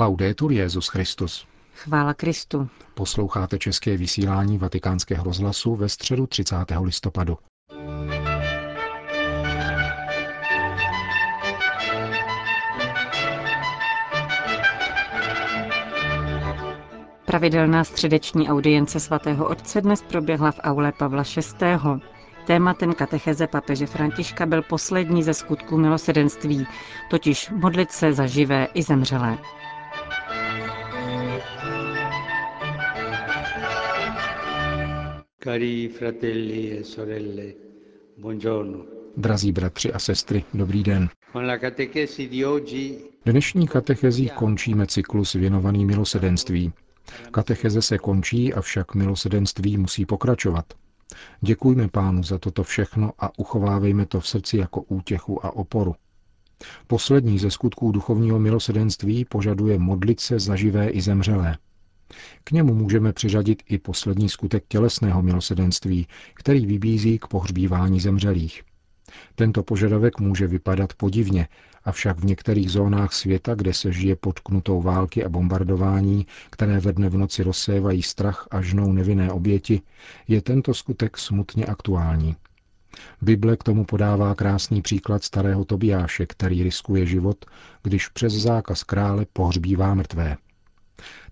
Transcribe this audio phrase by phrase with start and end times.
[0.00, 1.46] Laudetur Jezus Christus.
[1.74, 2.68] Chvála Kristu.
[2.94, 6.56] Posloucháte české vysílání Vatikánského rozhlasu ve středu 30.
[6.82, 7.38] listopadu.
[17.26, 21.66] Pravidelná středeční audience svatého otce dnes proběhla v aule Pavla VI.
[22.46, 26.66] Tématem katecheze papeže Františka byl poslední ze skutků milosedenství,
[27.10, 29.38] totiž modlit se za živé i zemřelé.
[35.42, 37.54] Cari fratelli e sorelle,
[38.16, 38.84] buongiorno.
[39.16, 41.08] Drazí bratři a sestry, dobrý den.
[43.24, 46.72] Dnešní katechezí končíme cyklus věnovaný milosedenství.
[47.30, 50.64] Katecheze se končí, avšak milosedenství musí pokračovat.
[51.40, 55.94] Děkujme pánu za toto všechno a uchovávejme to v srdci jako útěchu a oporu.
[56.86, 61.56] Poslední ze skutků duchovního milosedenství požaduje modlit se za živé i zemřelé.
[62.44, 68.62] K němu můžeme přiřadit i poslední skutek tělesného milosedenství, který vybízí k pohřbívání zemřelých.
[69.34, 71.48] Tento požadavek může vypadat podivně,
[71.84, 76.92] avšak v některých zónách světa, kde se žije pod knutou války a bombardování, které ve
[76.92, 79.80] dne v noci rozsévají strach a žnou nevinné oběti,
[80.28, 82.36] je tento skutek smutně aktuální.
[83.22, 87.44] Bible k tomu podává krásný příklad starého Tobiáše, který riskuje život,
[87.82, 90.36] když přes zákaz krále pohřbívá mrtvé.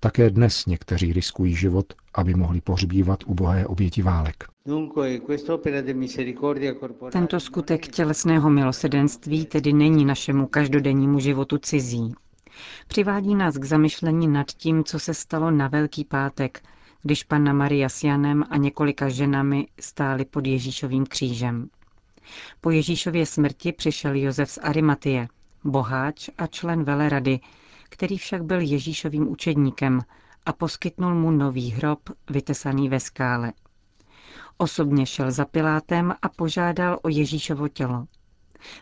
[0.00, 4.44] Také dnes někteří riskují život, aby mohli pohřbívat ubohé oběti válek.
[7.12, 12.14] Tento skutek tělesného milosedenství tedy není našemu každodennímu životu cizí.
[12.88, 16.62] Přivádí nás k zamyšlení nad tím, co se stalo na Velký pátek,
[17.02, 21.68] když panna Maria s Janem a několika ženami stáli pod Ježíšovým křížem.
[22.60, 25.28] Po Ježíšově smrti přišel Josef z Arimatie,
[25.64, 27.40] boháč a člen velerady,
[27.88, 30.00] který však byl Ježíšovým učedníkem
[30.46, 33.52] a poskytnul mu nový hrob vytesaný ve skále.
[34.56, 38.06] Osobně šel za Pilátem a požádal o Ježíšovo tělo.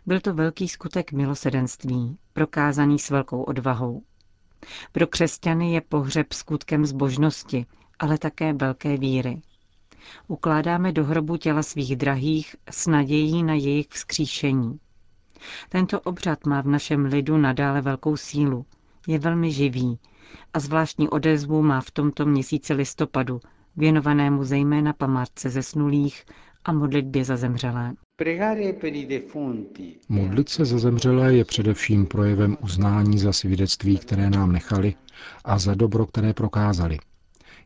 [0.07, 4.03] Byl to velký skutek milosedenství, prokázaný s velkou odvahou.
[4.93, 7.67] Pro křesťany je pohřeb skutkem zbožnosti,
[7.99, 9.43] ale také velké víry.
[10.29, 14.81] Ukládáme do hrobu těla svých drahých s nadějí na jejich vzkříšení.
[15.69, 18.67] Tento obřad má v našem lidu nadále velkou sílu,
[19.07, 19.99] je velmi živý
[20.55, 23.41] a zvláštní odezvu má v tomto měsíci listopadu,
[23.77, 26.25] věnovanému zejména památce zesnulých
[26.65, 27.93] a modlitbě za zemřelé.
[30.09, 34.95] Modlit se za zemřelé je především projevem uznání za svědectví, které nám nechali
[35.45, 36.99] a za dobro, které prokázali.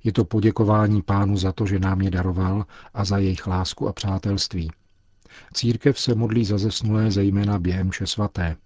[0.04, 3.92] Je to poděkování pánu za to, že nám je daroval a za jejich lásku a
[3.92, 4.70] přátelství.
[5.54, 8.56] Církev se modlí za zesnulé zejména během vše svaté.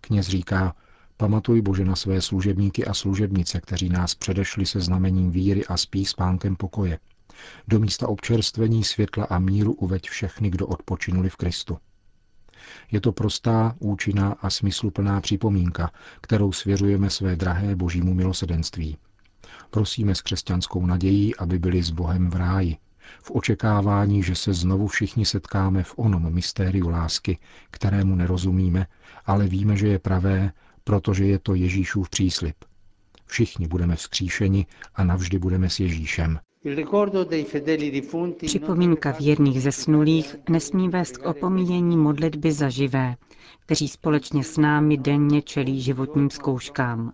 [0.00, 0.74] Kněz říká,
[1.16, 6.04] Pamatuj Bože na své služebníky a služebnice, kteří nás předešli se znamením víry a spí
[6.04, 6.98] s pánkem pokoje.
[7.68, 11.78] Do místa občerstvení světla a míru uveď všechny, kdo odpočinuli v Kristu.
[12.92, 18.96] Je to prostá, účinná a smysluplná připomínka, kterou svěřujeme své drahé božímu milosedenství.
[19.70, 22.76] Prosíme s křesťanskou nadějí, aby byli s Bohem v ráji,
[23.22, 27.38] v očekávání, že se znovu všichni setkáme v onom mystériu lásky,
[27.70, 28.86] kterému nerozumíme,
[29.26, 30.52] ale víme, že je pravé
[30.84, 32.56] protože je to Ježíšův příslip.
[33.26, 36.38] Všichni budeme vzkříšeni a navždy budeme s Ježíšem.
[38.46, 43.16] Připomínka věrných zesnulých nesmí vést k opomíjení modlitby za živé,
[43.60, 47.12] kteří společně s námi denně čelí životním zkouškám.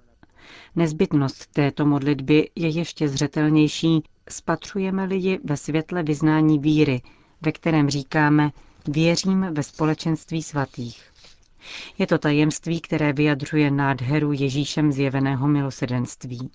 [0.77, 7.03] Nezbytnost této modlitby je ještě zřetelnější, spatřujeme-li ji ve světle vyznání víry,
[7.43, 8.51] ve kterém říkáme
[8.89, 11.10] věřím ve společenství svatých.
[11.99, 16.51] Je to tajemství, které vyjadřuje nádheru Ježíšem zjeveného milosedenství.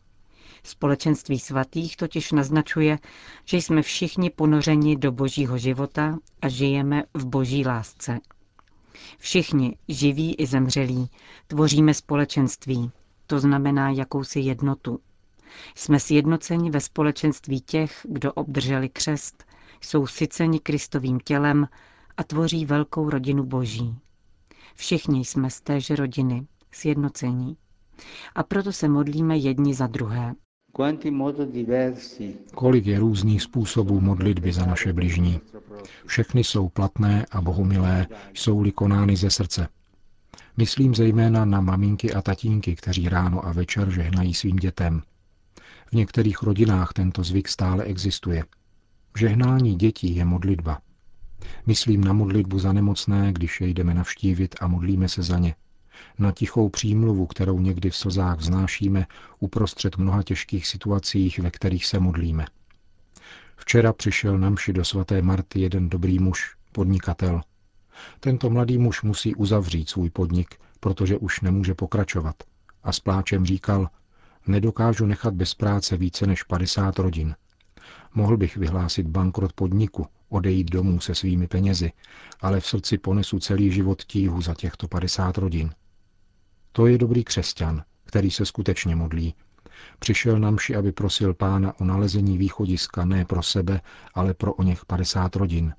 [0.64, 3.00] Společenství svatých totiž naznačuje,
[3.46, 8.20] že jsme všichni ponořeni do božího života a žijeme v boží lásce.
[9.18, 11.10] Všichni, živí i zemřelí,
[11.48, 12.92] tvoříme společenství,
[13.28, 15.00] to znamená jakousi jednotu.
[15.76, 19.46] Jsme sjednoceni ve společenství těch, kdo obdrželi křest,
[19.82, 21.68] jsou syceni Kristovým tělem
[22.18, 23.96] a tvoří velkou rodinu boží.
[24.76, 27.58] Všichni jsme z téže rodiny, sjednocení.
[28.36, 30.34] A proto se modlíme jedni za druhé.
[32.56, 35.40] Kolik je různých způsobů modlitby za naše bližní.
[36.06, 39.68] Všechny jsou platné a bohumilé, jsou-li konány ze srdce.
[40.58, 45.02] Myslím zejména na maminky a tatínky, kteří ráno a večer žehnají svým dětem.
[45.92, 48.44] V některých rodinách tento zvyk stále existuje.
[49.18, 50.82] Žehnání dětí je modlitba.
[51.66, 55.56] Myslím na modlitbu za nemocné, když je jdeme navštívit a modlíme se za ně.
[56.20, 59.08] na tichou přímluvu, kterou někdy v slzách vznášíme
[59.40, 62.46] uprostřed mnoha těžkých situacích, ve kterých se modlíme.
[63.58, 67.42] Včera přišel na mši do svaté Marty jeden dobrý muž, podnikatel.
[68.20, 72.36] Tento mladý muž musí uzavřít svůj podnik, protože už nemůže pokračovat.
[72.84, 73.90] A s pláčem říkal,
[74.48, 77.36] nedokážu nechat bez práce více než 50 rodin.
[78.14, 81.92] Mohl bych vyhlásit bankrot podniku, odejít domů se svými penězi,
[82.42, 85.70] ale v srdci ponesu celý život tíhu za těchto 50 rodin.
[86.72, 89.36] To je dobrý křesťan, který se skutečně modlí.
[90.00, 93.82] Přišel na mši, aby prosil pána o nalezení východiska ne pro sebe,
[94.14, 95.74] ale pro o něch 50 rodin.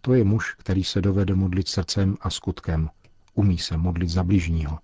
[0.00, 2.90] To je muž, který se dovede modlit srdcem a skutkem.
[3.34, 4.78] Umí se modlit za bližního.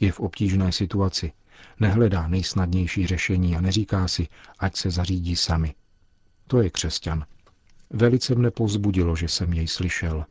[0.00, 1.32] Je v obtížné situaci,
[1.80, 4.28] nehledá nejsnadnější řešení a neříká si,
[4.58, 5.74] ať se zařídí sami.
[6.46, 7.24] To je křesťan.
[7.90, 10.24] Velice mne povzbudilo, že jsem jej slyšel.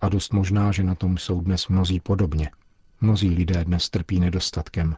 [0.00, 2.50] A dost možná, že na tom jsou dnes mnozí podobně.
[3.00, 4.96] Mnozí lidé dnes trpí nedostatkem.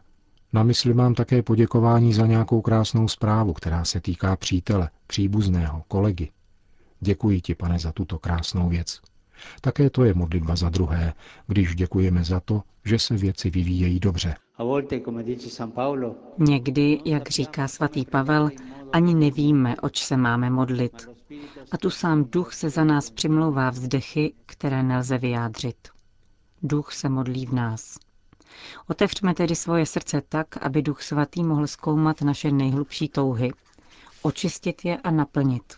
[0.53, 6.31] Na mysli mám také poděkování za nějakou krásnou zprávu, která se týká přítele, příbuzného, kolegy.
[6.99, 9.01] Děkuji ti, pane, za tuto krásnou věc.
[9.61, 11.13] Také to je modlitba za druhé,
[11.47, 14.35] když děkujeme za to, že se věci vyvíjejí dobře.
[16.37, 18.49] Někdy, jak říká svatý Pavel,
[18.93, 21.09] ani nevíme, oč se máme modlit.
[21.71, 25.87] A tu sám duch se za nás přimlouvá vzdechy, které nelze vyjádřit.
[26.63, 27.97] Duch se modlí v nás.
[28.87, 33.51] Otevřme tedy svoje srdce tak, aby Duch Svatý mohl zkoumat naše nejhlubší touhy,
[34.21, 35.73] očistit je a naplnit.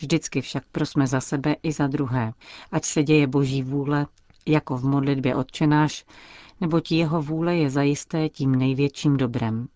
[0.00, 2.32] Vždycky však prosme za sebe i za druhé,
[2.72, 4.06] ať se děje Boží vůle,
[4.46, 6.04] jako v modlitbě odčenáš,
[6.60, 9.68] neboť jeho vůle je zajisté tím největším dobrem.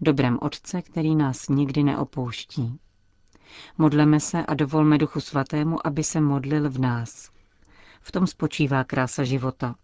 [0.00, 2.78] Dobrem Otce, který nás nikdy neopouští.
[3.78, 7.30] Modleme se a dovolme Duchu Svatému, aby se modlil v nás.
[8.00, 9.74] V tom spočívá krása života.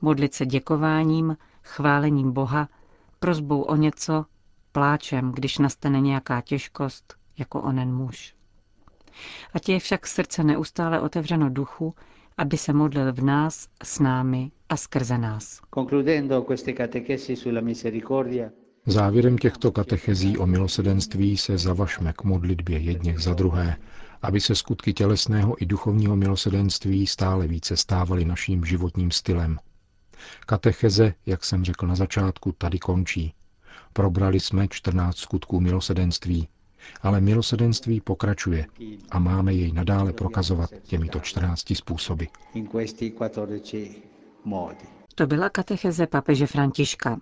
[0.00, 2.68] Modlit se děkováním, chválením Boha,
[3.18, 4.24] prozbou o něco,
[4.72, 8.34] pláčem, když nastane nějaká těžkost, jako onen muž.
[9.54, 11.94] Ať je však srdce neustále otevřeno duchu,
[12.36, 15.60] aby se modlil v nás, s námi a skrze nás.
[18.86, 23.76] Závěrem těchto katechezí o milosedenství se zavašme k modlitbě jedněch za druhé,
[24.22, 29.58] aby se skutky tělesného i duchovního milosedenství stále více stávaly naším životním stylem.
[30.46, 33.34] Katecheze, jak jsem řekl na začátku, tady končí.
[33.92, 36.48] Probrali jsme 14 skutků milosedenství,
[37.02, 38.66] ale milosedenství pokračuje
[39.10, 42.24] a máme jej nadále prokazovat těmito 14 způsoby.
[45.14, 47.18] To byla katecheze papeže Františka.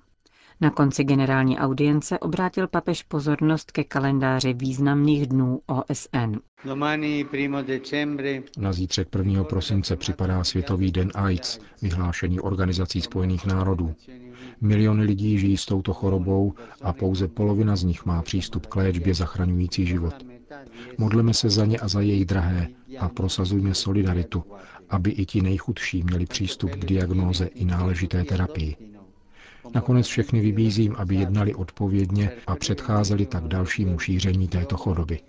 [0.62, 6.37] Na konci generální audience obrátil papež pozornost ke kalendáři významných dnů OSN.
[8.59, 9.44] Na zítřek 1.
[9.44, 13.94] prosince připadá Světový den AIDS, vyhlášený Organizací spojených národů.
[14.61, 19.14] Miliony lidí žijí s touto chorobou a pouze polovina z nich má přístup k léčbě
[19.14, 20.14] zachraňující život.
[20.99, 22.69] Modleme se za ně a za její drahé
[22.99, 24.44] a prosazujme solidaritu,
[24.91, 28.76] aby i ti nejchudší měli přístup k diagnóze i náležité terapii.
[29.75, 35.20] Nakonec všechny vybízím, aby jednali odpovědně a předcházeli tak dalšímu šíření této choroby.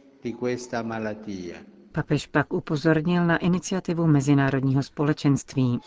[1.91, 5.79] Papež pak upozornil na iniciativu mezinárodního společenství.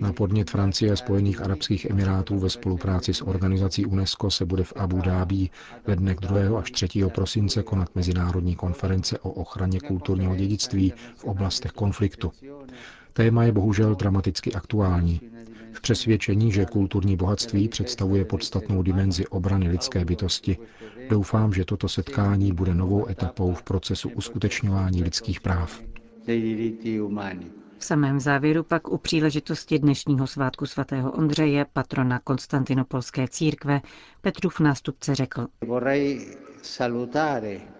[0.00, 4.72] Na podnět Francie a Spojených arabských emirátů ve spolupráci s organizací UNESCO se bude v
[4.76, 5.48] Abu Dhabi
[5.86, 6.58] ve dnech 2.
[6.58, 6.88] až 3.
[7.14, 12.32] prosince konat mezinárodní konference o ochraně kulturního dědictví v oblastech konfliktu.
[13.12, 15.20] Téma je bohužel dramaticky aktuální.
[15.78, 20.58] V přesvědčení, že kulturní bohatství představuje podstatnou dimenzi obrany lidské bytosti,
[21.10, 25.82] doufám, že toto setkání bude novou etapou v procesu uskutečňování lidských práv.
[27.78, 33.80] V samém závěru pak u příležitosti dnešního svátku svatého Ondřeje, patrona Konstantinopolské církve,
[34.20, 35.46] Petrův nástupce řekl.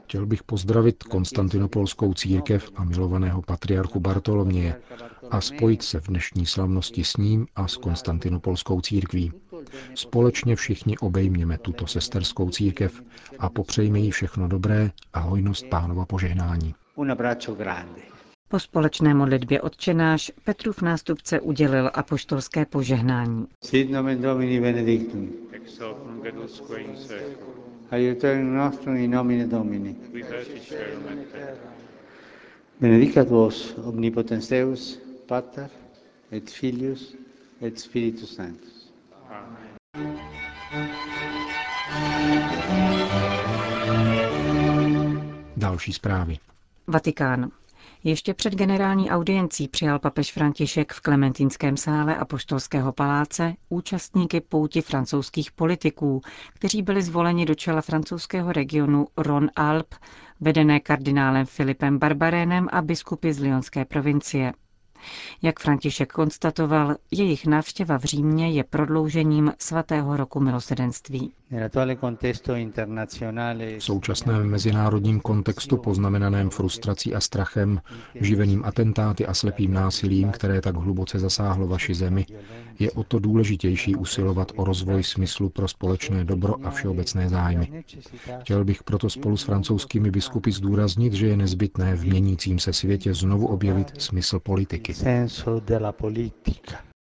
[0.04, 4.80] Chtěl bych pozdravit Konstantinopolskou církev a milovaného patriarchu Bartoloměje
[5.30, 9.32] a spojit se v dnešní slavnosti s ním a s Konstantinopolskou církví.
[9.94, 13.02] Společně všichni obejměme tuto sesterskou církev
[13.38, 16.74] a popřejme jí všechno dobré a hojnost pánova požehnání.
[18.48, 23.46] Po společné modlitbě odčenáš Petrův nástupce udělil apoštolské požehnání.
[23.64, 25.32] Sit nomen Domini benedictum.
[25.52, 28.54] Ex hoc nunc in seculum.
[28.54, 29.94] Nostrum in nomine Domini.
[30.10, 31.72] Qui feci celum et terra.
[32.80, 35.70] Benedicat vos omnipotens Deus, Pater
[36.32, 37.14] et Filius
[37.60, 38.92] et Spiritus Sanctus.
[39.30, 39.68] Amen.
[45.56, 46.38] Další zprávy.
[46.86, 47.50] Vatikán.
[48.08, 55.52] Ještě před generální audiencí přijal papež František v Klementinském sále Apoštolského paláce účastníky pouti francouzských
[55.52, 56.20] politiků,
[56.54, 59.98] kteří byli zvoleni do čela francouzského regionu Rhône-Alpes,
[60.40, 64.52] vedené kardinálem Filipem Barbarénem a biskupy z Lyonské provincie.
[65.42, 71.32] Jak František konstatoval, jejich návštěva v Římě je prodloužením svatého roku milosedenství.
[73.78, 77.80] V současném mezinárodním kontextu poznamenaném frustrací a strachem,
[78.14, 82.26] živeným atentáty a slepým násilím, které tak hluboce zasáhlo vaši zemi,
[82.78, 87.84] je o to důležitější usilovat o rozvoj smyslu pro společné dobro a všeobecné zájmy.
[88.40, 93.14] Chtěl bych proto spolu s francouzskými biskupy zdůraznit, že je nezbytné v měnícím se světě
[93.14, 94.87] znovu objevit smysl politiky.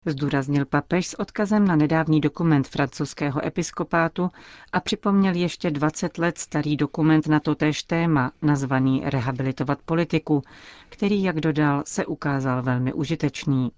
[0.06, 4.30] Zdůraznil papež s odkazem na nedávný dokument francouzského episkopátu
[4.72, 10.42] a připomněl ještě 20 let starý dokument na totéž téma, nazvaný Rehabilitovat politiku,
[10.88, 13.70] který, jak dodal, se ukázal velmi užitečný.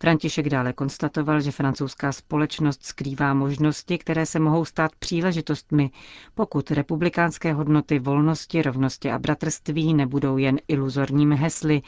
[0.00, 5.90] František dále konstatoval, že francouzská společnost skrývá možnosti, které se mohou stát příležitostmi,
[6.34, 11.82] pokud republikánské hodnoty volnosti, rovnosti a bratrství nebudou jen iluzorními hesly,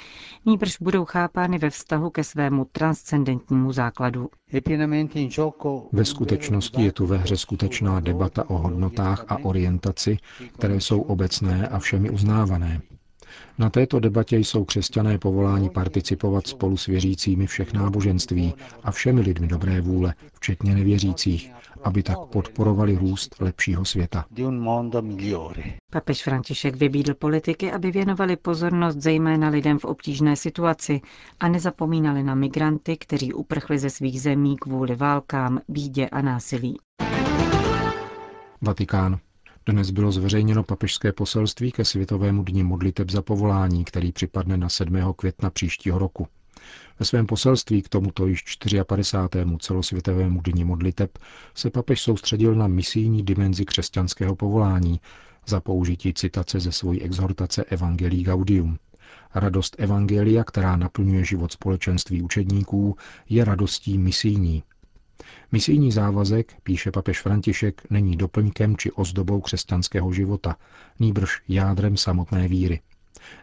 [0.46, 4.30] níbrž budou chápány ve vztahu ke svému transcendentnímu základu.
[5.92, 10.16] Ve skutečnosti je tu ve hře skutečná debata o hodnotách a orientaci,
[10.58, 12.80] které jsou obecné a všemi uznávané.
[13.58, 19.46] Na této debatě jsou křesťané povoláni participovat spolu s věřícími všech náboženství a všemi lidmi
[19.46, 21.52] dobré vůle, včetně nevěřících,
[21.84, 24.25] aby tak podporovali růst lepšího světa.
[25.92, 31.00] Papež František vybídl politiky, aby věnovali pozornost zejména lidem v obtížné situaci
[31.40, 36.76] a nezapomínali na migranty, kteří uprchli ze svých zemí kvůli válkám, bídě a násilí.
[38.62, 39.18] Vatikán.
[39.70, 45.14] Dnes bylo zveřejněno papežské poselství ke Světovému dni modliteb za povolání, který připadne na 7.
[45.16, 46.26] května příštího roku.
[46.98, 48.44] Ve svém poselství k tomuto již
[48.86, 49.44] 54.
[49.58, 51.18] celosvětovému dni modliteb
[51.54, 55.00] se papež soustředil na misijní dimenzi křesťanského povolání
[55.46, 58.78] za použití citace ze svojí exhortace Evangelii Gaudium.
[59.34, 62.96] Radost Evangelia, která naplňuje život společenství učedníků,
[63.28, 64.62] je radostí misijní,
[65.52, 70.56] Misijní závazek, píše papež František, není doplňkem či ozdobou křesťanského života,
[70.98, 72.80] nýbrž jádrem samotné víry.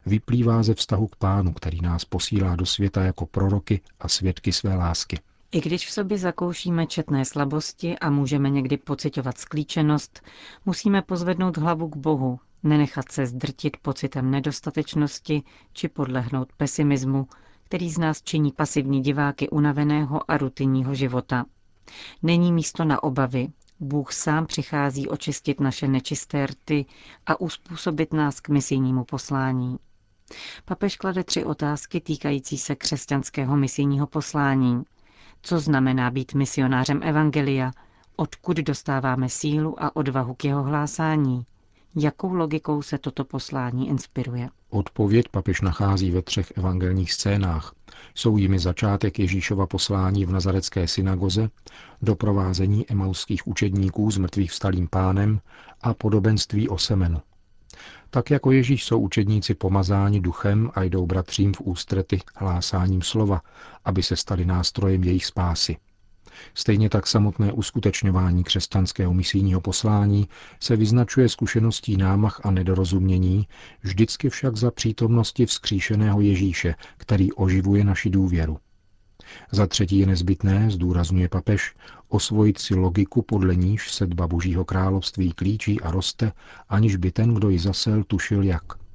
[0.05, 4.75] Vyplývá ze vztahu k pánu, který nás posílá do světa jako proroky a svědky své
[4.75, 5.19] lásky.
[5.51, 10.21] I když v sobě zakoušíme četné slabosti a můžeme někdy pocitovat sklíčenost,
[10.65, 15.43] musíme pozvednout hlavu k Bohu, nenechat se zdrtit pocitem nedostatečnosti
[15.73, 17.27] či podlehnout pesimismu,
[17.63, 21.45] který z nás činí pasivní diváky unaveného a rutinního života.
[22.23, 23.47] Není místo na obavy.
[23.79, 26.85] Bůh sám přichází očistit naše nečisté rty
[27.25, 29.77] a uspůsobit nás k misijnímu poslání.
[30.65, 34.83] Papež klade tři otázky týkající se křesťanského misijního poslání.
[35.41, 37.71] Co znamená být misionářem Evangelia?
[38.15, 41.45] Odkud dostáváme sílu a odvahu k jeho hlásání?
[41.95, 44.49] Jakou logikou se toto poslání inspiruje?
[44.69, 47.73] Odpověď papež nachází ve třech evangelních scénách.
[48.15, 51.49] Jsou jimi začátek Ježíšova poslání v nazarecké synagoze,
[52.01, 55.39] doprovázení emauských učedníků s mrtvých vstalým pánem
[55.81, 57.21] a podobenství o semenu.
[58.09, 63.41] Tak jako Ježíš jsou učedníci pomazáni duchem a jdou bratřím v ústrety hlásáním slova,
[63.85, 65.77] aby se stali nástrojem jejich spásy.
[66.53, 70.27] Stejně tak samotné uskutečňování křesťanského misijního poslání
[70.59, 73.47] se vyznačuje zkušeností námach a nedorozumění,
[73.83, 78.57] vždycky však za přítomnosti vzkříšeného Ježíše, který oživuje naši důvěru.
[79.51, 81.75] Za třetí je nezbytné, zdůrazňuje papež,
[82.07, 86.31] osvojit si logiku, podle níž sedba Božího království klíčí a roste,
[86.69, 88.63] aniž by ten, kdo ji zasel, tušil jak–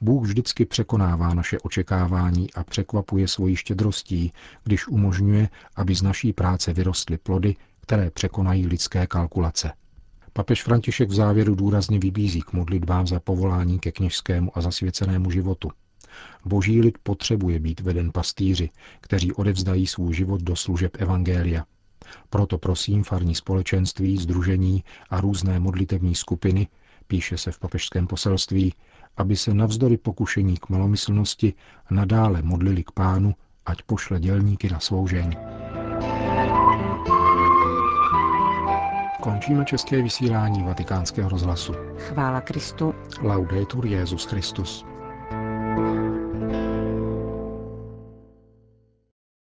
[0.00, 4.32] Bůh vždycky překonává naše očekávání a překvapuje svojí štědrostí,
[4.64, 9.72] když umožňuje, aby z naší práce vyrostly plody, které překonají lidské kalkulace.
[10.32, 15.70] Papež František v závěru důrazně vybízí k modlitbám za povolání ke kněžskému a zasvěcenému životu.
[16.44, 21.64] Boží lid potřebuje být veden pastýři, kteří odevzdají svůj život do služeb Evangelia.
[22.30, 26.68] Proto prosím farní společenství, združení a různé modlitební skupiny,
[27.06, 28.74] píše se v papežském poselství,
[29.18, 31.54] aby se navzdory pokušení k malomyslnosti
[31.90, 33.34] nadále modlili k pánu,
[33.66, 35.36] ať pošle dělníky na svou žeň.
[39.20, 41.72] Končíme české vysílání vatikánského rozhlasu.
[41.96, 42.94] Chvála Kristu.
[43.22, 44.84] Laudetur Jezus Christus.
[45.30, 46.17] thank you